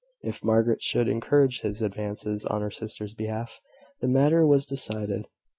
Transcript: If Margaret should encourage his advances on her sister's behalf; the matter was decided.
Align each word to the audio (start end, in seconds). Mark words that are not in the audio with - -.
If 0.23 0.43
Margaret 0.43 0.81
should 0.81 1.07
encourage 1.07 1.61
his 1.61 1.83
advances 1.83 2.43
on 2.43 2.63
her 2.63 2.71
sister's 2.71 3.13
behalf; 3.13 3.59
the 3.99 4.07
matter 4.07 4.47
was 4.47 4.65
decided. 4.65 5.27